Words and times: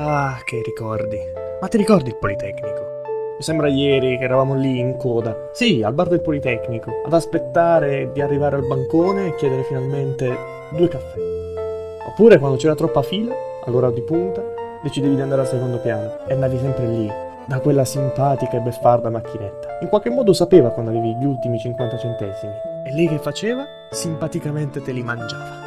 Ah, 0.00 0.40
che 0.44 0.62
ricordi. 0.64 1.18
Ma 1.60 1.66
ti 1.66 1.76
ricordi 1.76 2.10
il 2.10 2.16
Politecnico? 2.16 3.02
Mi 3.36 3.42
sembra 3.42 3.66
ieri 3.66 4.16
che 4.16 4.22
eravamo 4.22 4.54
lì 4.54 4.78
in 4.78 4.96
coda. 4.96 5.50
Sì, 5.52 5.82
al 5.82 5.92
bar 5.92 6.06
del 6.06 6.20
Politecnico, 6.20 7.02
ad 7.04 7.12
aspettare 7.12 8.12
di 8.12 8.20
arrivare 8.20 8.54
al 8.54 8.64
bancone 8.64 9.26
e 9.26 9.34
chiedere 9.34 9.64
finalmente 9.64 10.38
due 10.70 10.86
caffè. 10.86 11.18
Oppure 12.06 12.38
quando 12.38 12.56
c'era 12.56 12.76
troppa 12.76 13.02
fila, 13.02 13.34
all'ora 13.64 13.90
di 13.90 14.00
punta, 14.02 14.40
decidevi 14.84 15.16
di 15.16 15.20
andare 15.20 15.40
al 15.40 15.48
secondo 15.48 15.78
piano 15.78 16.18
e 16.28 16.32
andavi 16.32 16.58
sempre 16.58 16.86
lì, 16.86 17.12
da 17.46 17.58
quella 17.58 17.84
simpatica 17.84 18.56
e 18.56 18.60
beffarda 18.60 19.10
macchinetta. 19.10 19.78
In 19.80 19.88
qualche 19.88 20.10
modo 20.10 20.32
sapeva 20.32 20.70
quando 20.70 20.92
avevi 20.92 21.16
gli 21.16 21.24
ultimi 21.24 21.58
50 21.58 21.98
centesimi. 21.98 22.52
E 22.86 22.92
lei 22.92 23.08
che 23.08 23.18
faceva? 23.18 23.64
Simpaticamente 23.90 24.80
te 24.80 24.92
li 24.92 25.02
mangiava. 25.02 25.58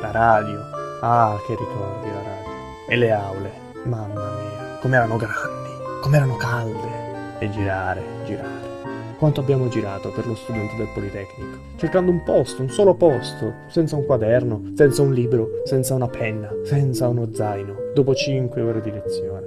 La 0.00 0.10
radio. 0.10 0.58
Ah, 1.02 1.36
che 1.46 1.54
ricordi 1.54 2.06
la 2.06 2.22
radio. 2.22 2.52
E 2.88 2.96
le 2.96 3.12
aule. 3.12 3.63
Mamma 3.84 4.14
mia, 4.14 4.78
com'erano 4.80 5.16
grandi, 5.18 6.00
com'erano 6.00 6.36
calde. 6.36 7.36
E 7.38 7.50
girare, 7.50 8.02
girare. 8.24 8.72
Quanto 9.18 9.40
abbiamo 9.40 9.68
girato 9.68 10.10
per 10.10 10.26
lo 10.26 10.34
studente 10.34 10.74
del 10.76 10.88
Politecnico, 10.94 11.58
cercando 11.76 12.10
un 12.10 12.22
posto, 12.22 12.62
un 12.62 12.70
solo 12.70 12.94
posto, 12.94 13.52
senza 13.68 13.96
un 13.96 14.06
quaderno, 14.06 14.72
senza 14.74 15.02
un 15.02 15.12
libro, 15.12 15.60
senza 15.64 15.92
una 15.92 16.08
penna, 16.08 16.50
senza 16.64 17.08
uno 17.08 17.28
zaino, 17.34 17.76
dopo 17.94 18.14
cinque 18.14 18.62
ore 18.62 18.80
di 18.80 18.90
lezione. 18.90 19.44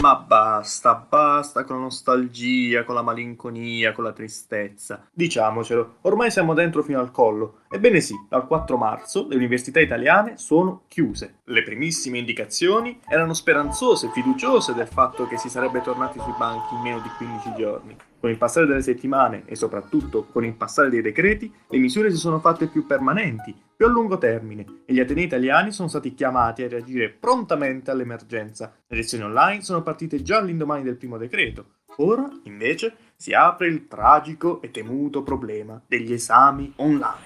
Ma 0.00 0.14
basta, 0.14 1.04
basta 1.08 1.64
con 1.64 1.76
la 1.76 1.82
nostalgia, 1.82 2.84
con 2.84 2.94
la 2.94 3.02
malinconia, 3.02 3.92
con 3.92 4.04
la 4.04 4.12
tristezza. 4.12 5.08
Diciamocelo, 5.12 5.96
ormai 6.02 6.30
siamo 6.30 6.54
dentro 6.54 6.84
fino 6.84 7.00
al 7.00 7.10
collo. 7.10 7.56
Ebbene 7.72 8.00
sì, 8.00 8.16
dal 8.28 8.48
4 8.48 8.76
marzo 8.76 9.28
le 9.28 9.36
università 9.36 9.78
italiane 9.78 10.36
sono 10.38 10.82
chiuse. 10.88 11.36
Le 11.44 11.62
primissime 11.62 12.18
indicazioni 12.18 12.98
erano 13.08 13.32
speranzose, 13.32 14.10
fiduciose 14.12 14.74
del 14.74 14.88
fatto 14.88 15.28
che 15.28 15.38
si 15.38 15.48
sarebbe 15.48 15.80
tornati 15.80 16.18
sui 16.18 16.34
banchi 16.36 16.74
in 16.74 16.80
meno 16.80 16.98
di 16.98 17.08
15 17.16 17.52
giorni. 17.56 17.96
Con 18.18 18.28
il 18.28 18.38
passare 18.38 18.66
delle 18.66 18.82
settimane 18.82 19.44
e 19.46 19.54
soprattutto 19.54 20.24
con 20.24 20.44
il 20.44 20.54
passare 20.54 20.90
dei 20.90 21.00
decreti, 21.00 21.54
le 21.68 21.78
misure 21.78 22.10
si 22.10 22.16
sono 22.16 22.40
fatte 22.40 22.66
più 22.66 22.86
permanenti, 22.86 23.54
più 23.76 23.86
a 23.86 23.88
lungo 23.88 24.18
termine 24.18 24.82
e 24.84 24.92
gli 24.92 24.98
atenei 24.98 25.24
italiani 25.24 25.70
sono 25.70 25.86
stati 25.86 26.12
chiamati 26.12 26.64
a 26.64 26.68
reagire 26.68 27.08
prontamente 27.08 27.92
all'emergenza. 27.92 28.74
Le 28.88 28.96
lezioni 28.96 29.22
online 29.22 29.62
sono 29.62 29.84
partite 29.84 30.22
già 30.22 30.38
all'indomani 30.38 30.82
del 30.82 30.96
primo 30.96 31.18
decreto. 31.18 31.66
Ora, 31.98 32.28
invece, 32.44 32.94
si 33.20 33.34
apre 33.34 33.66
il 33.66 33.86
tragico 33.86 34.62
e 34.62 34.70
temuto 34.70 35.22
problema 35.22 35.78
degli 35.86 36.10
esami 36.10 36.72
online. 36.76 37.18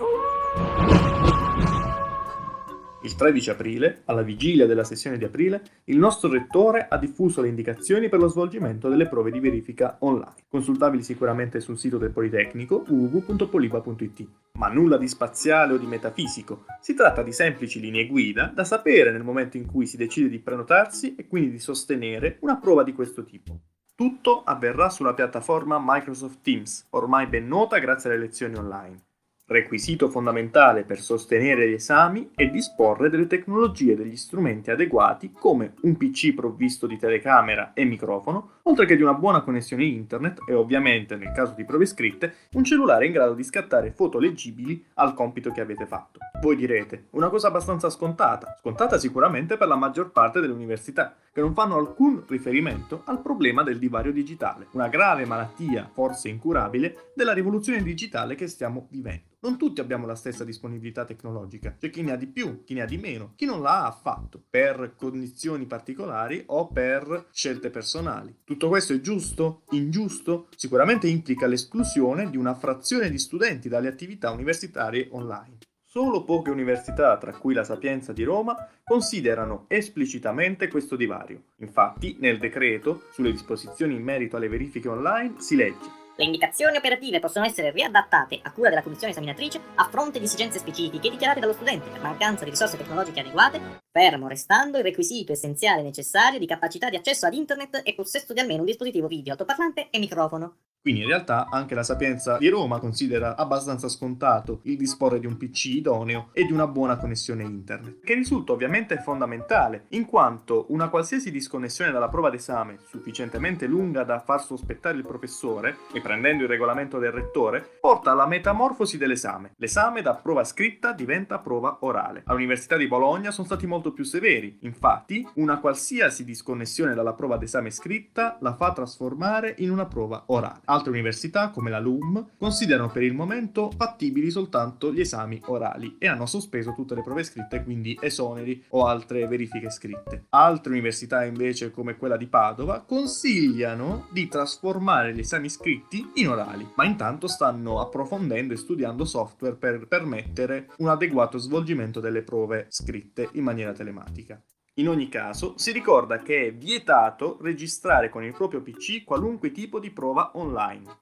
Il 3.05 3.14
13 3.14 3.50
aprile, 3.50 4.03
alla 4.06 4.22
vigilia 4.22 4.67
della 4.67 4.83
sessione 4.83 5.19
di 5.19 5.25
aprile, 5.25 5.62
il 5.84 5.97
nostro 5.97 6.28
rettore 6.28 6.89
ha 6.89 6.98
diffuso 6.98 7.42
le 7.42 7.48
indicazioni 7.48 8.09
per 8.09 8.19
lo 8.19 8.27
svolgimento 8.27 8.89
delle 8.89 9.06
prove 9.06 9.31
di 9.31 9.39
verifica 9.39 9.98
online, 10.00 10.34
consultabili 10.48 11.05
sicuramente 11.05 11.61
sul 11.61 11.78
sito 11.78 11.97
del 11.97 12.11
Politecnico 12.11 12.84
www.poliba.it. 12.89 14.28
Ma 14.59 14.67
nulla 14.67 14.97
di 14.97 15.06
spaziale 15.06 15.75
o 15.75 15.77
di 15.77 15.87
metafisico, 15.87 16.65
si 16.81 16.95
tratta 16.95 17.22
di 17.22 17.33
semplici 17.33 17.78
linee 17.78 18.09
guida 18.09 18.50
da 18.53 18.65
sapere 18.65 19.12
nel 19.12 19.22
momento 19.22 19.59
in 19.59 19.67
cui 19.67 19.87
si 19.87 19.97
decide 19.97 20.28
di 20.28 20.41
prenotarsi 20.41 21.15
e 21.15 21.28
quindi 21.28 21.53
di 21.53 21.61
sostenere 21.61 22.39
una 22.41 22.56
prova 22.56 22.83
di 22.83 22.95
questo 22.95 23.22
tipo. 23.22 23.61
Tutto 23.97 24.42
avverrà 24.42 24.91
sulla 24.91 25.14
piattaforma 25.14 25.81
Microsoft 25.81 26.41
Teams, 26.41 26.84
ormai 26.91 27.28
ben 27.28 27.47
nota 27.47 27.78
grazie 27.78 28.11
alle 28.11 28.19
lezioni 28.19 28.56
online. 28.56 29.00
Requisito 29.47 30.09
fondamentale 30.09 30.84
per 30.84 30.98
sostenere 30.98 31.69
gli 31.69 31.75
esami 31.75 32.31
è 32.34 32.48
disporre 32.48 33.11
delle 33.11 33.27
tecnologie 33.27 33.92
e 33.92 33.97
degli 33.97 34.17
strumenti 34.17 34.70
adeguati 34.70 35.33
come 35.33 35.75
un 35.83 35.98
PC 35.98 36.33
provvisto 36.33 36.87
di 36.87 36.97
telecamera 36.97 37.75
e 37.75 37.84
microfono, 37.84 38.61
oltre 38.62 38.87
che 38.87 38.97
di 38.97 39.03
una 39.03 39.12
buona 39.12 39.42
connessione 39.42 39.84
internet 39.84 40.38
e 40.49 40.54
ovviamente, 40.54 41.16
nel 41.16 41.33
caso 41.33 41.53
di 41.54 41.66
prove 41.66 41.84
scritte, 41.84 42.34
un 42.53 42.65
cellulare 42.65 43.04
in 43.04 43.12
grado 43.12 43.34
di 43.34 43.44
scattare 43.44 43.91
foto 43.91 44.19
leggibili 44.19 44.83
al 44.94 45.12
compito 45.12 45.53
che 45.53 45.60
avete 45.60 45.84
fatto. 45.84 46.21
Voi 46.41 46.56
direte, 46.56 47.09
una 47.10 47.28
cosa 47.28 47.49
abbastanza 47.49 47.91
scontata, 47.91 48.56
scontata 48.59 48.99
sicuramente 48.99 49.59
per 49.59 49.69
la 49.69 49.77
maggior 49.77 50.10
parte 50.10 50.41
delle 50.41 50.54
università, 50.54 51.16
che 51.31 51.43
non 51.43 51.53
fanno 51.53 51.77
alcun 51.77 52.25
riferimento 52.27 53.03
al 53.04 53.21
problema 53.21 53.62
del 53.62 53.78
divario 53.78 54.10
digitale, 54.10 54.69
una 54.71 54.88
grave 54.88 55.27
malattia, 55.27 55.91
forse 55.93 56.31
incurabile, 56.31 57.10
della 57.15 57.34
rivoluzione 57.34 57.83
digitale 57.83 58.37
che 58.37 58.47
stiamo 58.47 58.87
vivendo. 58.88 59.33
Non 59.44 59.59
tutti 59.59 59.82
abbiamo 59.82 60.06
la 60.06 60.15
stessa 60.15 60.43
disponibilità 60.43 61.05
tecnologica, 61.05 61.77
c'è 61.78 61.91
chi 61.91 62.00
ne 62.00 62.12
ha 62.12 62.16
di 62.16 62.28
più, 62.28 62.65
chi 62.65 62.72
ne 62.72 62.81
ha 62.81 62.87
di 62.87 62.97
meno, 62.97 63.34
chi 63.37 63.44
non 63.44 63.60
la 63.60 63.82
ha 63.82 63.87
affatto, 63.88 64.43
per 64.49 64.94
condizioni 64.97 65.66
particolari 65.66 66.43
o 66.47 66.69
per 66.69 67.27
scelte 67.31 67.69
personali. 67.69 68.34
Tutto 68.43 68.69
questo 68.69 68.94
è 68.94 69.00
giusto? 69.00 69.65
Ingiusto? 69.72 70.49
Sicuramente 70.56 71.09
implica 71.09 71.47
l'esclusione 71.47 72.31
di 72.31 72.38
una 72.38 72.54
frazione 72.54 73.10
di 73.10 73.19
studenti 73.19 73.69
dalle 73.69 73.88
attività 73.88 74.31
universitarie 74.31 75.09
online. 75.10 75.59
Solo 75.84 76.25
poche 76.25 76.50
università, 76.50 77.19
tra 77.19 77.37
cui 77.37 77.53
la 77.53 77.65
Sapienza 77.65 78.15
di 78.15 78.22
Roma, 78.22 78.56
considerano 78.83 79.66
esplicitamente 79.69 80.69
questo 80.69 80.97
divario. 80.97 81.43
Infatti, 81.59 82.16
nel 82.19 82.38
decreto 82.38 83.03
sulle 83.12 83.31
disposizioni 83.31 83.94
in 83.94 84.03
merito 84.03 84.37
alle 84.37 84.49
verifiche 84.49 84.88
online 84.88 85.34
si 85.37 85.54
legge 85.54 86.03
le 86.16 86.25
indicazioni 86.25 86.76
operative 86.76 87.19
possono 87.19 87.44
essere 87.44 87.72
riadattate 87.72 88.38
a 88.42 88.52
cura 88.52 88.69
della 88.69 88.82
commissione 88.82 89.12
esaminatrice 89.12 89.60
a 89.75 89.88
fronte 89.88 90.20
di 90.20 90.26
esigenze 90.26 90.60
specifiche 90.60 91.10
dichiarate 91.10 91.41
dallo 91.41 91.52
studente 91.52 91.88
per 91.91 92.00
mancanza 92.00 92.44
di 92.44 92.50
risorse 92.50 92.76
tecnologiche 92.76 93.20
adeguate, 93.20 93.82
fermo 93.91 94.28
restando 94.28 94.78
il 94.78 94.84
requisito 94.84 95.32
essenziale 95.32 95.82
necessario 95.82 96.38
di 96.38 96.47
capacità 96.47 96.88
di 96.88 96.97
accesso 96.97 97.26
ad 97.26 97.34
internet 97.34 97.80
e 97.84 97.94
possesso 97.94 98.32
di 98.32 98.41
almeno 98.41 98.60
un 98.60 98.66
dispositivo 98.66 99.08
video, 99.08 99.32
altoparlante 99.32 99.88
e 99.91 99.98
microfono. 99.98 100.56
Quindi 100.84 101.00
in 101.00 101.09
realtà 101.09 101.49
anche 101.50 101.75
la 101.75 101.83
Sapienza 101.83 102.37
di 102.37 102.50
Roma 102.50 102.78
considera 102.78 103.37
abbastanza 103.37 103.89
scontato 103.89 104.61
il 104.65 104.77
disporre 104.77 105.19
di 105.19 105.25
un 105.25 105.39
PC 105.39 105.77
idoneo 105.77 106.28
e 106.34 106.45
di 106.45 106.53
una 106.53 106.67
buona 106.67 106.99
connessione 106.99 107.43
internet, 107.43 108.05
che 108.05 108.12
risulta 108.12 108.53
ovviamente 108.53 108.99
fondamentale, 108.99 109.87
in 109.91 110.05
quanto 110.05 110.67
una 110.69 110.91
qualsiasi 110.91 111.31
disconnessione 111.31 111.91
dalla 111.91 112.11
prova 112.11 112.28
d'esame 112.28 112.81
sufficientemente 112.87 113.67
lunga 113.67 114.05
da 114.05 114.21
far 114.21 114.43
sospettare 114.43 114.99
il 114.99 115.06
professore, 115.06 115.78
e 115.95 116.03
prendendo 116.03 116.43
il 116.43 116.50
regolamento 116.50 116.99
del 116.99 117.12
rettore, 117.12 117.66
porta 117.81 118.11
alla 118.11 118.27
metamorfosi 118.27 118.99
dell'esame. 118.99 119.53
L'esame 119.56 120.03
da 120.03 120.12
prova 120.12 120.45
scritta 120.45 120.93
diventa 120.93 121.39
prova 121.39 121.78
orale. 121.81 122.25
All'Università 122.27 122.77
di 122.77 122.89
Bologna 122.89 123.31
sono 123.31 123.47
stati 123.47 123.66
molto 123.66 123.95
più 123.95 124.05
severi, 124.05 124.59
infatti 124.61 125.27
una 125.37 125.61
qualsiasi 125.61 126.25
disconnessione 126.25 126.93
dalla 126.93 127.15
prova 127.15 127.39
d'esame 127.39 127.71
scritta 127.71 128.37
la 128.43 128.53
fa 128.53 128.75
trasformare 128.75 129.55
in 129.61 129.71
una 129.71 129.87
prova 129.87 130.25
orale. 130.27 130.72
Altre 130.74 130.90
università, 130.90 131.50
come 131.50 131.70
la 131.70 131.78
LUM, 131.78 132.32
considerano 132.36 132.90
per 132.90 133.04
il 133.04 133.14
momento 133.14 133.70
fattibili 133.70 134.28
soltanto 134.28 134.92
gli 134.92 134.98
esami 134.98 135.40
orali 135.44 135.94
e 136.00 136.08
hanno 136.08 136.26
sospeso 136.26 136.72
tutte 136.74 136.96
le 136.96 137.02
prove 137.02 137.22
scritte, 137.22 137.62
quindi 137.62 137.96
esoneri 138.00 138.64
o 138.70 138.84
altre 138.84 139.28
verifiche 139.28 139.70
scritte. 139.70 140.24
Altre 140.30 140.72
università 140.72 141.24
invece, 141.24 141.70
come 141.70 141.96
quella 141.96 142.16
di 142.16 142.26
Padova, 142.26 142.80
consigliano 142.80 144.08
di 144.10 144.26
trasformare 144.26 145.14
gli 145.14 145.20
esami 145.20 145.48
scritti 145.48 146.10
in 146.14 146.28
orali, 146.28 146.68
ma 146.74 146.84
intanto 146.84 147.28
stanno 147.28 147.80
approfondendo 147.80 148.52
e 148.52 148.56
studiando 148.56 149.04
software 149.04 149.54
per 149.54 149.86
permettere 149.86 150.70
un 150.78 150.88
adeguato 150.88 151.38
svolgimento 151.38 152.00
delle 152.00 152.22
prove 152.22 152.66
scritte 152.70 153.28
in 153.34 153.44
maniera 153.44 153.72
telematica. 153.72 154.42
In 154.76 154.88
ogni 154.88 155.08
caso, 155.08 155.56
si 155.56 155.70
ricorda 155.70 156.18
che 156.18 156.48
è 156.48 156.52
vietato 156.52 157.38
registrare 157.40 158.08
con 158.08 158.24
il 158.24 158.32
proprio 158.32 158.60
PC 158.60 159.04
qualunque 159.04 159.52
tipo 159.52 159.78
di 159.78 159.92
prova 159.92 160.32
online. 160.34 160.98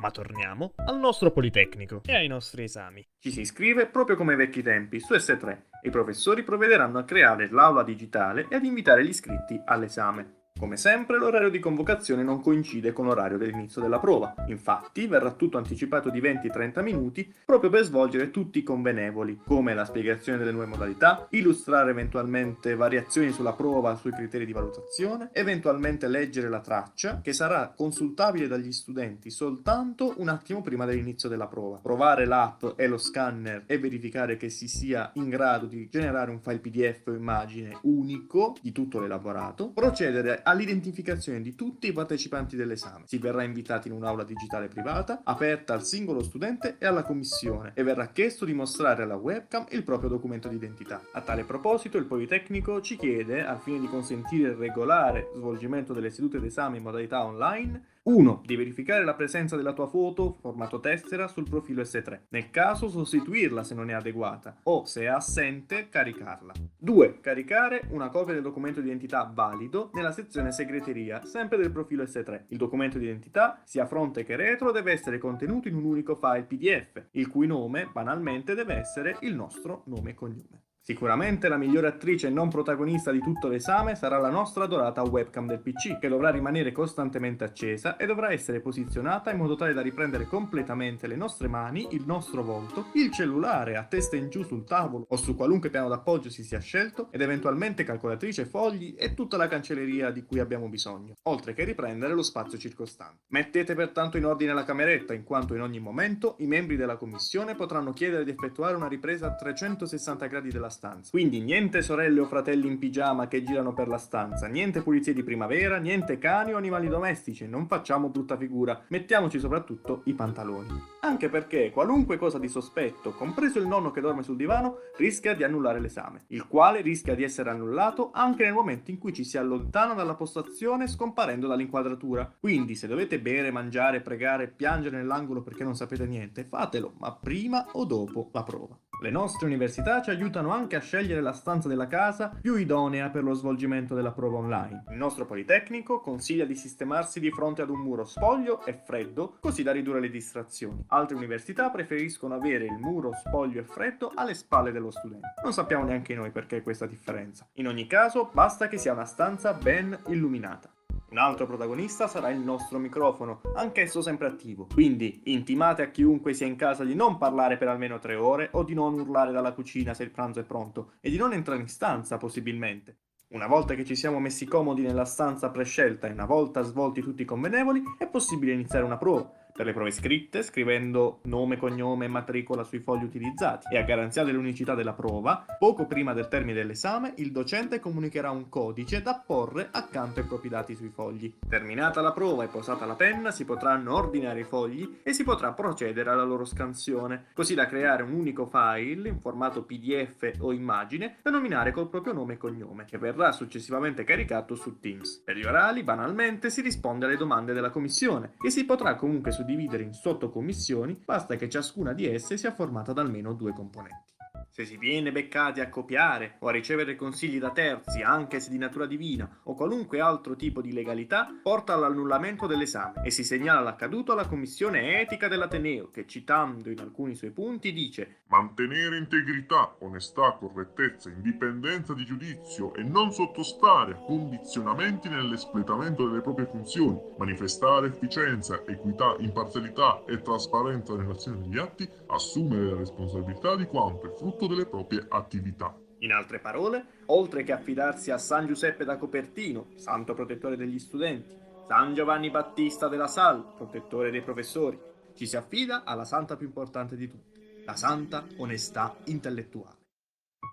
Ma 0.00 0.10
torniamo 0.12 0.74
al 0.86 1.00
nostro 1.00 1.32
Politecnico 1.32 2.02
e 2.04 2.14
ai 2.14 2.28
nostri 2.28 2.62
esami. 2.62 3.04
Ci 3.18 3.32
si 3.32 3.40
iscrive 3.40 3.86
proprio 3.86 4.14
come 4.14 4.32
ai 4.32 4.38
vecchi 4.38 4.62
tempi 4.62 5.00
su 5.00 5.14
S3 5.14 5.48
e 5.82 5.88
i 5.88 5.90
professori 5.90 6.44
provvederanno 6.44 6.98
a 6.98 7.04
creare 7.04 7.48
l'aula 7.50 7.82
digitale 7.82 8.46
e 8.48 8.54
ad 8.54 8.64
invitare 8.64 9.04
gli 9.04 9.08
iscritti 9.08 9.60
all'esame. 9.64 10.43
Come 10.56 10.76
sempre 10.76 11.18
l'orario 11.18 11.50
di 11.50 11.58
convocazione 11.58 12.22
non 12.22 12.40
coincide 12.40 12.92
con 12.92 13.06
l'orario 13.06 13.36
dell'inizio 13.36 13.82
della 13.82 13.98
prova, 13.98 14.36
infatti 14.46 15.08
verrà 15.08 15.32
tutto 15.32 15.58
anticipato 15.58 16.10
di 16.10 16.20
20-30 16.20 16.80
minuti 16.80 17.34
proprio 17.44 17.70
per 17.70 17.82
svolgere 17.82 18.30
tutti 18.30 18.60
i 18.60 18.62
convenevoli, 18.62 19.40
come 19.44 19.74
la 19.74 19.84
spiegazione 19.84 20.38
delle 20.38 20.52
nuove 20.52 20.68
modalità, 20.68 21.26
illustrare 21.30 21.90
eventualmente 21.90 22.76
variazioni 22.76 23.32
sulla 23.32 23.52
prova 23.54 23.96
sui 23.96 24.12
criteri 24.12 24.46
di 24.46 24.52
valutazione, 24.52 25.30
eventualmente 25.32 26.06
leggere 26.06 26.48
la 26.48 26.60
traccia 26.60 27.20
che 27.20 27.32
sarà 27.32 27.72
consultabile 27.76 28.46
dagli 28.46 28.70
studenti 28.70 29.30
soltanto 29.30 30.14
un 30.18 30.28
attimo 30.28 30.62
prima 30.62 30.84
dell'inizio 30.84 31.28
della 31.28 31.48
prova, 31.48 31.78
provare 31.78 32.26
l'app 32.26 32.64
e 32.76 32.86
lo 32.86 32.98
scanner 32.98 33.64
e 33.66 33.76
verificare 33.80 34.36
che 34.36 34.50
si 34.50 34.68
sia 34.68 35.10
in 35.14 35.28
grado 35.30 35.66
di 35.66 35.88
generare 35.90 36.30
un 36.30 36.40
file 36.40 36.60
PDF 36.60 37.08
o 37.08 37.12
immagine 37.12 37.76
unico 37.82 38.54
di 38.62 38.70
tutto 38.70 39.00
l'elaborato, 39.00 39.70
procedere 39.70 40.42
a 40.44 40.52
all'identificazione 40.54 41.42
di 41.42 41.54
tutti 41.54 41.88
i 41.88 41.92
partecipanti 41.92 42.56
dell'esame. 42.56 43.04
Si 43.06 43.18
verrà 43.18 43.42
invitati 43.42 43.88
in 43.88 43.94
un'aula 43.94 44.24
digitale 44.24 44.68
privata, 44.68 45.20
aperta 45.24 45.74
al 45.74 45.84
singolo 45.84 46.22
studente 46.22 46.76
e 46.78 46.86
alla 46.86 47.02
commissione, 47.02 47.72
e 47.74 47.82
verrà 47.82 48.08
chiesto 48.08 48.44
di 48.44 48.54
mostrare 48.54 49.02
alla 49.02 49.16
webcam 49.16 49.66
il 49.70 49.82
proprio 49.82 50.08
documento 50.08 50.48
d'identità. 50.48 51.02
A 51.12 51.20
tale 51.20 51.44
proposito, 51.44 51.98
il 51.98 52.06
Politecnico 52.06 52.80
ci 52.80 52.96
chiede, 52.96 53.44
al 53.44 53.60
fine 53.60 53.80
di 53.80 53.88
consentire 53.88 54.50
il 54.50 54.56
regolare 54.56 55.30
svolgimento 55.34 55.92
delle 55.92 56.10
sedute 56.10 56.40
d'esame 56.40 56.76
in 56.78 56.82
modalità 56.82 57.24
online, 57.24 57.82
1. 58.04 58.42
Di 58.44 58.56
verificare 58.56 59.02
la 59.02 59.14
presenza 59.14 59.56
della 59.56 59.72
tua 59.72 59.86
foto, 59.86 60.36
formato 60.40 60.78
tessera, 60.78 61.26
sul 61.26 61.48
profilo 61.48 61.80
S3. 61.80 62.24
Nel 62.28 62.50
caso, 62.50 62.90
sostituirla 62.90 63.62
se 63.62 63.74
non 63.74 63.88
è 63.88 63.94
adeguata 63.94 64.58
o, 64.64 64.84
se 64.84 65.02
è 65.02 65.06
assente, 65.06 65.88
caricarla. 65.88 66.52
2. 66.76 67.20
Caricare 67.20 67.86
una 67.90 68.10
copia 68.10 68.34
del 68.34 68.42
documento 68.42 68.80
di 68.80 68.88
identità 68.88 69.30
valido 69.32 69.90
nella 69.94 70.12
sezione 70.12 70.52
segreteria, 70.52 71.24
sempre 71.24 71.56
del 71.56 71.72
profilo 71.72 72.02
S3. 72.02 72.44
Il 72.48 72.58
documento 72.58 72.98
di 72.98 73.04
identità, 73.04 73.62
sia 73.64 73.86
fronte 73.86 74.22
che 74.22 74.36
retro, 74.36 74.70
deve 74.70 74.92
essere 74.92 75.16
contenuto 75.16 75.68
in 75.68 75.76
un 75.76 75.84
unico 75.84 76.14
file 76.14 76.44
PDF, 76.44 77.06
il 77.12 77.28
cui 77.28 77.46
nome, 77.46 77.88
banalmente, 77.90 78.54
deve 78.54 78.74
essere 78.74 79.16
il 79.20 79.34
nostro 79.34 79.82
nome 79.86 80.10
e 80.10 80.14
cognome. 80.14 80.63
Sicuramente 80.86 81.48
la 81.48 81.56
migliore 81.56 81.86
attrice 81.86 82.28
non 82.28 82.50
protagonista 82.50 83.10
di 83.10 83.18
tutto 83.18 83.48
l'esame 83.48 83.94
sarà 83.94 84.18
la 84.18 84.28
nostra 84.28 84.64
adorata 84.64 85.00
webcam 85.00 85.46
del 85.46 85.60
PC, 85.60 85.98
che 85.98 86.08
dovrà 86.08 86.28
rimanere 86.28 86.72
costantemente 86.72 87.42
accesa 87.42 87.96
e 87.96 88.04
dovrà 88.04 88.32
essere 88.32 88.60
posizionata 88.60 89.30
in 89.30 89.38
modo 89.38 89.54
tale 89.54 89.72
da 89.72 89.80
riprendere 89.80 90.26
completamente 90.26 91.06
le 91.06 91.16
nostre 91.16 91.48
mani, 91.48 91.88
il 91.92 92.04
nostro 92.04 92.42
volto, 92.42 92.88
il 92.96 93.10
cellulare 93.10 93.78
a 93.78 93.84
testa 93.84 94.16
in 94.16 94.28
giù 94.28 94.42
sul 94.42 94.66
tavolo 94.66 95.06
o 95.08 95.16
su 95.16 95.34
qualunque 95.34 95.70
piano 95.70 95.88
d'appoggio 95.88 96.28
si 96.28 96.44
sia 96.44 96.58
scelto 96.58 97.08
ed 97.10 97.22
eventualmente 97.22 97.82
calcolatrice, 97.82 98.44
fogli 98.44 98.94
e 98.98 99.14
tutta 99.14 99.38
la 99.38 99.48
cancelleria 99.48 100.10
di 100.10 100.22
cui 100.24 100.38
abbiamo 100.38 100.68
bisogno, 100.68 101.14
oltre 101.22 101.54
che 101.54 101.64
riprendere 101.64 102.12
lo 102.12 102.22
spazio 102.22 102.58
circostante. 102.58 103.22
Mettete 103.28 103.74
pertanto 103.74 104.18
in 104.18 104.26
ordine 104.26 104.52
la 104.52 104.64
cameretta, 104.64 105.14
in 105.14 105.24
quanto 105.24 105.54
in 105.54 105.62
ogni 105.62 105.80
momento 105.80 106.34
i 106.40 106.46
membri 106.46 106.76
della 106.76 106.96
commissione 106.96 107.54
potranno 107.54 107.94
chiedere 107.94 108.22
di 108.22 108.32
effettuare 108.32 108.76
una 108.76 108.86
ripresa 108.86 109.28
a 109.28 109.34
360 109.34 110.26
gradi 110.26 110.50
della 110.50 110.72
stanza. 110.74 111.10
Quindi 111.10 111.40
niente 111.40 111.80
sorelle 111.80 112.20
o 112.20 112.26
fratelli 112.26 112.66
in 112.66 112.78
pigiama 112.78 113.28
che 113.28 113.42
girano 113.42 113.72
per 113.72 113.88
la 113.88 113.98
stanza, 113.98 114.46
niente 114.46 114.82
pulizie 114.82 115.14
di 115.14 115.22
primavera, 115.22 115.78
niente 115.78 116.18
cani 116.18 116.52
o 116.52 116.56
animali 116.56 116.88
domestici, 116.88 117.46
non 117.46 117.66
facciamo 117.66 118.10
brutta 118.10 118.36
figura, 118.36 118.82
mettiamoci 118.88 119.38
soprattutto 119.38 120.02
i 120.04 120.12
pantaloni. 120.14 120.68
Anche 121.00 121.28
perché 121.28 121.70
qualunque 121.70 122.18
cosa 122.18 122.38
di 122.38 122.48
sospetto, 122.48 123.12
compreso 123.12 123.58
il 123.58 123.66
nonno 123.66 123.90
che 123.90 124.00
dorme 124.00 124.22
sul 124.22 124.36
divano, 124.36 124.78
rischia 124.96 125.34
di 125.34 125.44
annullare 125.44 125.80
l'esame, 125.80 126.24
il 126.28 126.46
quale 126.46 126.80
rischia 126.80 127.14
di 127.14 127.22
essere 127.22 127.50
annullato 127.50 128.10
anche 128.12 128.44
nel 128.44 128.52
momento 128.52 128.90
in 128.90 128.98
cui 128.98 129.12
ci 129.12 129.24
si 129.24 129.38
allontana 129.38 129.94
dalla 129.94 130.14
postazione 130.14 130.88
scomparendo 130.88 131.46
dall'inquadratura. 131.46 132.34
Quindi 132.40 132.74
se 132.74 132.88
dovete 132.88 133.20
bere, 133.20 133.50
mangiare, 133.50 134.00
pregare, 134.00 134.48
piangere 134.48 134.96
nell'angolo 134.96 135.42
perché 135.42 135.62
non 135.62 135.76
sapete 135.76 136.06
niente, 136.06 136.44
fatelo, 136.44 136.94
ma 136.98 137.12
prima 137.14 137.66
o 137.72 137.84
dopo 137.84 138.30
la 138.32 138.42
prova. 138.42 138.78
Le 139.00 139.10
nostre 139.10 139.46
università 139.46 140.00
ci 140.00 140.10
aiutano 140.10 140.50
anche 140.50 140.76
a 140.76 140.80
scegliere 140.80 141.20
la 141.20 141.32
stanza 141.32 141.68
della 141.68 141.86
casa 141.86 142.32
più 142.40 142.56
idonea 142.56 143.10
per 143.10 143.22
lo 143.22 143.34
svolgimento 143.34 143.94
della 143.94 144.12
prova 144.12 144.38
online. 144.38 144.84
Il 144.90 144.96
nostro 144.96 145.26
Politecnico 145.26 146.00
consiglia 146.00 146.44
di 146.44 146.54
sistemarsi 146.54 147.20
di 147.20 147.30
fronte 147.30 147.62
ad 147.62 147.70
un 147.70 147.80
muro 147.80 148.04
spoglio 148.04 148.64
e 148.64 148.72
freddo, 148.72 149.36
così 149.40 149.62
da 149.62 149.72
ridurre 149.72 150.00
le 150.00 150.10
distrazioni. 150.10 150.84
Altre 150.88 151.16
università 151.16 151.70
preferiscono 151.70 152.34
avere 152.34 152.64
il 152.64 152.78
muro 152.78 153.12
spoglio 153.12 153.60
e 153.60 153.64
freddo 153.64 154.12
alle 154.14 154.34
spalle 154.34 154.72
dello 154.72 154.90
studente. 154.90 155.34
Non 155.42 155.52
sappiamo 155.52 155.84
neanche 155.84 156.14
noi 156.14 156.30
perché 156.30 156.62
questa 156.62 156.86
differenza. 156.86 157.46
In 157.54 157.68
ogni 157.68 157.86
caso, 157.86 158.30
basta 158.32 158.68
che 158.68 158.78
sia 158.78 158.92
una 158.92 159.04
stanza 159.04 159.52
ben 159.52 159.98
illuminata. 160.06 160.70
Un 161.14 161.20
altro 161.20 161.46
protagonista 161.46 162.08
sarà 162.08 162.28
il 162.30 162.40
nostro 162.40 162.76
microfono, 162.80 163.40
anch'esso 163.54 164.02
sempre 164.02 164.26
attivo. 164.26 164.66
Quindi 164.74 165.20
intimate 165.26 165.82
a 165.82 165.90
chiunque 165.92 166.34
sia 166.34 166.48
in 166.48 166.56
casa 166.56 166.82
di 166.82 166.96
non 166.96 167.18
parlare 167.18 167.56
per 167.56 167.68
almeno 167.68 168.00
tre 168.00 168.16
ore 168.16 168.48
o 168.50 168.64
di 168.64 168.74
non 168.74 168.94
urlare 168.94 169.30
dalla 169.30 169.52
cucina 169.52 169.94
se 169.94 170.02
il 170.02 170.10
pranzo 170.10 170.40
è 170.40 170.42
pronto 170.42 170.94
e 171.00 171.10
di 171.10 171.16
non 171.16 171.32
entrare 171.32 171.60
in 171.60 171.68
stanza 171.68 172.16
possibilmente. 172.16 172.96
Una 173.28 173.46
volta 173.46 173.74
che 173.74 173.84
ci 173.84 173.94
siamo 173.94 174.18
messi 174.18 174.44
comodi 174.44 174.82
nella 174.82 175.04
stanza 175.04 175.50
prescelta 175.50 176.08
e 176.08 176.10
una 176.10 176.26
volta 176.26 176.62
svolti 176.62 177.00
tutti 177.00 177.22
i 177.22 177.26
convenevoli, 177.26 177.80
è 177.96 178.08
possibile 178.08 178.50
iniziare 178.50 178.84
una 178.84 178.96
prova. 178.96 179.30
Per 179.56 179.64
le 179.64 179.72
prove 179.72 179.92
scritte, 179.92 180.42
scrivendo 180.42 181.20
nome, 181.26 181.56
cognome 181.56 182.06
e 182.06 182.08
matricola 182.08 182.64
sui 182.64 182.80
fogli 182.80 183.04
utilizzati 183.04 183.72
e 183.72 183.78
a 183.78 183.82
garanzia 183.82 184.24
dell'unicità 184.24 184.74
della 184.74 184.94
prova, 184.94 185.46
poco 185.60 185.86
prima 185.86 186.12
del 186.12 186.26
termine 186.26 186.54
dell'esame, 186.54 187.14
il 187.18 187.30
docente 187.30 187.78
comunicherà 187.78 188.32
un 188.32 188.48
codice 188.48 189.00
da 189.00 189.22
porre 189.24 189.68
accanto 189.70 190.18
ai 190.18 190.26
propri 190.26 190.48
dati 190.48 190.74
sui 190.74 190.88
fogli. 190.88 191.32
Terminata 191.48 192.00
la 192.00 192.10
prova 192.10 192.42
e 192.42 192.48
posata 192.48 192.84
la 192.84 192.96
penna, 192.96 193.30
si 193.30 193.44
potranno 193.44 193.94
ordinare 193.94 194.40
i 194.40 194.44
fogli 194.44 194.98
e 195.04 195.12
si 195.12 195.22
potrà 195.22 195.52
procedere 195.52 196.10
alla 196.10 196.24
loro 196.24 196.44
scansione, 196.44 197.26
così 197.32 197.54
da 197.54 197.66
creare 197.68 198.02
un 198.02 198.10
unico 198.10 198.46
file 198.46 199.08
in 199.08 199.20
formato 199.20 199.62
PDF 199.62 200.32
o 200.40 200.50
immagine 200.50 201.18
da 201.22 201.30
nominare 201.30 201.70
col 201.70 201.88
proprio 201.88 202.12
nome 202.12 202.32
e 202.32 202.38
cognome, 202.38 202.86
che 202.86 202.98
verrà 202.98 203.30
successivamente 203.30 204.02
caricato 204.02 204.56
su 204.56 204.80
Teams. 204.80 205.22
Per 205.24 205.36
gli 205.36 205.44
orali, 205.44 205.84
banalmente, 205.84 206.50
si 206.50 206.60
risponde 206.60 207.04
alle 207.06 207.16
domande 207.16 207.52
della 207.52 207.70
commissione 207.70 208.32
e 208.44 208.50
si 208.50 208.64
potrà 208.64 208.96
comunque 208.96 209.30
suddividere 209.44 209.82
in 209.82 209.92
sottocommissioni, 209.92 211.02
basta 211.04 211.36
che 211.36 211.50
ciascuna 211.50 211.92
di 211.92 212.06
esse 212.06 212.38
sia 212.38 212.54
formata 212.54 212.94
da 212.94 213.02
almeno 213.02 213.34
due 213.34 213.52
componenti. 213.52 214.13
Se 214.56 214.64
si 214.64 214.76
viene 214.76 215.10
beccati 215.10 215.58
a 215.58 215.68
copiare 215.68 216.36
o 216.38 216.46
a 216.46 216.52
ricevere 216.52 216.94
consigli 216.94 217.40
da 217.40 217.50
terzi, 217.50 218.02
anche 218.02 218.38
se 218.38 218.50
di 218.50 218.56
natura 218.56 218.86
divina, 218.86 219.40
o 219.42 219.54
qualunque 219.54 219.98
altro 219.98 220.36
tipo 220.36 220.60
di 220.60 220.72
legalità, 220.72 221.28
porta 221.42 221.72
all'annullamento 221.72 222.46
dell'esame 222.46 223.02
e 223.02 223.10
si 223.10 223.24
segnala 223.24 223.62
l'accaduto 223.62 224.12
alla 224.12 224.28
commissione 224.28 225.00
etica 225.00 225.26
dell'Ateneo 225.26 225.90
che, 225.90 226.06
citando 226.06 226.70
in 226.70 226.78
alcuni 226.78 227.16
suoi 227.16 227.32
punti, 227.32 227.72
dice 227.72 228.22
Mantenere 228.28 228.96
integrità, 228.96 229.76
onestà, 229.80 230.32
correttezza, 230.32 231.08
indipendenza 231.08 231.94
di 231.94 232.04
giudizio 232.04 232.74
e 232.74 232.82
non 232.82 233.12
sottostare 233.12 233.92
a 233.92 233.96
condizionamenti 233.96 235.08
nell'espletamento 235.08 236.08
delle 236.08 236.20
proprie 236.20 236.46
funzioni, 236.46 236.98
manifestare 237.18 237.88
efficienza, 237.88 238.62
equità, 238.66 239.14
imparzialità 239.18 240.02
e 240.06 240.20
trasparenza 240.22 240.96
nell'azione 240.96 241.42
degli 241.42 241.58
atti, 241.58 241.88
assumere 242.08 242.70
la 242.70 242.76
responsabilità 242.78 243.54
di 243.54 243.66
quanto 243.66 244.12
è 244.12 244.16
frutto 244.16 244.43
delle 244.46 244.66
proprie 244.66 245.04
attività. 245.08 245.76
In 245.98 246.12
altre 246.12 246.38
parole, 246.38 246.86
oltre 247.06 247.44
che 247.44 247.52
affidarsi 247.52 248.10
a 248.10 248.18
San 248.18 248.46
Giuseppe 248.46 248.84
da 248.84 248.98
Copertino, 248.98 249.68
santo 249.76 250.14
protettore 250.14 250.56
degli 250.56 250.78
studenti, 250.78 251.34
San 251.66 251.94
Giovanni 251.94 252.30
Battista 252.30 252.88
della 252.88 253.06
Salle, 253.06 253.44
protettore 253.56 254.10
dei 254.10 254.22
professori, 254.22 254.78
ci 255.14 255.26
si 255.26 255.36
affida 255.36 255.84
alla 255.84 256.04
santa 256.04 256.36
più 256.36 256.46
importante 256.46 256.96
di 256.96 257.08
tutte, 257.08 257.62
la 257.64 257.74
santa 257.74 258.26
onestà 258.36 258.96
intellettuale. 259.04 259.78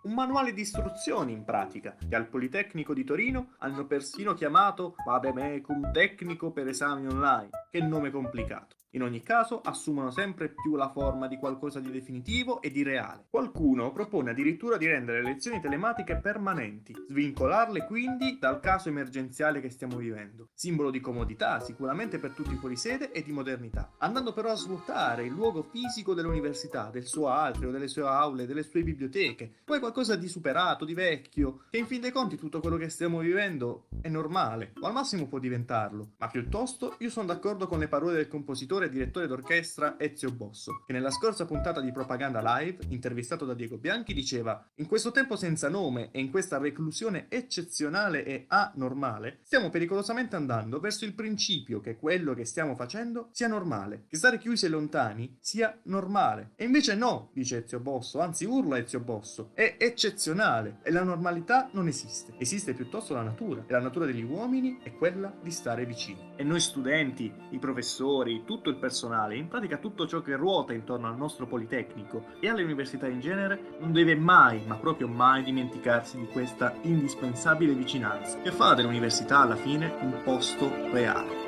Un 0.04 0.14
manuale 0.14 0.54
di 0.54 0.62
istruzioni 0.62 1.34
in 1.34 1.44
pratica, 1.44 1.96
che 2.08 2.16
al 2.16 2.28
Politecnico 2.28 2.94
di 2.94 3.04
Torino 3.04 3.56
hanno 3.60 3.86
persino 3.86 4.34
chiamato 4.34 4.96
Vademecum 5.06 5.92
Tecnico 5.92 6.52
per 6.52 6.68
esami 6.68 7.08
online. 7.08 7.50
Che 7.72 7.80
nome 7.80 8.12
complicato. 8.12 8.76
In 8.94 9.04
ogni 9.04 9.24
caso 9.24 9.62
assumono 9.62 10.12
sempre 10.12 10.50
più 10.50 10.76
la 10.76 10.92
forma 10.92 11.28
di 11.28 11.38
qualcosa 11.38 11.80
di 11.80 11.90
definitivo 11.90 12.62
e 12.62 12.70
di 12.70 12.84
reale. 12.84 13.28
Qualcuno 13.30 13.94
propone 13.94 14.32
addirittura 14.32 14.76
di 14.76 14.86
rendere 14.86 15.22
le 15.22 15.30
lezioni 15.30 15.62
telematiche 15.62 16.18
permanenti, 16.18 16.94
svincolarle 17.08 17.86
quindi 17.86 18.38
dal 18.38 18.60
caso 18.60 18.90
emergenziale 18.90 19.62
che 19.62 19.70
stiamo 19.70 19.96
vivendo. 19.96 20.50
Simbolo 20.54 20.90
di 20.92 21.00
comodità 21.00 21.62
sicuramente 21.62 22.20
per 22.20 22.32
tutti 22.32 22.52
i 22.52 22.58
fuorisede 22.58 23.14
e 23.14 23.24
di 23.24 23.32
modernità, 23.32 23.94
andando 24.00 24.34
però 24.34 24.52
a 24.52 24.56
svuotare 24.56 25.24
il 25.24 25.32
luogo 25.32 25.64
fisico 25.64 26.14
dell'università, 26.14 26.90
del 26.92 27.06
suo 27.06 27.30
atrio, 27.30 27.72
delle 27.72 27.88
sue 27.88 28.04
aule, 28.04 28.46
delle 28.46 28.64
sue 28.64 28.84
biblioteche. 28.84 29.60
Poi 29.64 29.80
qualcosa 29.80 30.18
di 30.18 30.28
superato, 30.28 30.84
di 30.84 30.94
vecchio, 30.94 31.64
che 31.70 31.78
in 31.78 31.86
fin 31.86 32.02
dei 32.02 32.12
conti 32.12 32.36
tutto 32.36 32.60
quello 32.60 32.76
che 32.76 32.90
stiamo 32.90 33.20
vivendo 33.20 33.88
è 34.02 34.10
normale, 34.10 34.74
o 34.82 34.88
al 34.88 34.92
massimo 34.92 35.28
può 35.28 35.40
diventarlo. 35.40 36.16
Ma 36.18 36.28
piuttosto 36.28 36.98
io 37.00 37.10
sono 37.10 37.28
d'accordo 37.62 37.68
con 37.68 37.80
le 37.80 37.88
parole 37.88 38.14
del 38.14 38.28
compositore 38.28 38.86
e 38.86 38.90
direttore 38.90 39.28
d'orchestra 39.28 40.00
Ezio 40.00 40.32
Bosso, 40.32 40.84
che 40.86 40.94
nella 40.94 41.12
scorsa 41.12 41.46
puntata 41.46 41.82
di 41.82 41.92
Propaganda 41.92 42.42
Live, 42.58 42.86
intervistato 42.90 43.46
da 43.46 43.54
Diego 43.54 43.78
Bianchi, 43.78 44.14
diceva 44.14 44.66
In 44.76 44.88
questo 44.88 45.12
tempo 45.12 45.36
senza 45.36 45.70
nome 45.70 46.10
e 46.12 46.20
in 46.20 46.32
questa 46.32 46.58
reclusione 46.58 47.28
eccezionale 47.30 48.26
e 48.26 48.46
anormale, 48.48 49.40
stiamo 49.44 49.70
pericolosamente 49.70 50.36
andando 50.36 50.80
verso 50.80 51.06
il 51.06 51.14
principio 51.14 51.82
che 51.82 51.98
quello 51.98 52.34
che 52.34 52.46
stiamo 52.46 52.76
facendo 52.76 53.30
sia 53.32 53.48
normale, 53.48 54.06
che 54.08 54.18
stare 54.18 54.38
chiusi 54.38 54.66
e 54.66 54.70
lontani 54.70 55.38
sia 55.40 55.78
normale. 55.84 56.52
E 56.56 56.66
invece 56.66 56.96
no, 56.96 57.30
dice 57.34 57.64
Ezio 57.64 57.80
Bosso, 57.80 58.20
anzi 58.20 58.46
urla 58.46 58.78
Ezio 58.78 59.00
Bosso, 59.00 59.52
è 59.54 59.76
eccezionale 59.78 60.80
e 60.84 60.92
la 60.92 61.04
normalità 61.04 61.70
non 61.74 61.88
esiste. 61.88 62.34
Esiste 62.38 62.74
piuttosto 62.74 63.14
la 63.14 63.24
natura, 63.24 63.64
e 63.68 63.72
la 63.72 63.80
natura 63.80 64.06
degli 64.06 64.24
uomini 64.24 64.80
è 64.82 64.94
quella 64.94 65.34
di 65.42 65.52
stare 65.52 65.86
vicini. 65.86 66.30
E 66.36 66.44
noi 66.44 66.60
studenti, 66.60 67.32
i 67.52 67.60
professori, 67.60 68.44
tutto 68.46 68.70
il 68.70 68.76
personale, 68.76 69.36
in 69.36 69.48
pratica 69.48 69.78
tutto 69.78 70.08
ciò 70.08 70.22
che 70.22 70.36
ruota 70.36 70.74
intorno 70.74 71.08
al 71.08 71.18
nostro 71.18 71.48
Politecnico 71.48 72.26
e 72.40 72.50
alle 72.50 72.64
università 72.64 73.08
in 73.08 73.20
genere, 73.20 73.76
non 73.80 73.92
deve 73.92 74.16
mai, 74.16 74.64
ma 74.66 74.76
proprio 74.76 75.08
mai 75.08 75.44
dimenticarsi 75.44 76.18
di 76.18 76.28
questa 76.28 76.76
indispensabile 76.82 77.74
vicinanza 77.74 78.40
che 78.42 78.52
fa 78.52 78.74
dell'università 78.74 79.40
alla 79.40 79.56
fine 79.56 79.94
un 80.02 80.22
posto 80.24 80.70
reale. 80.92 81.41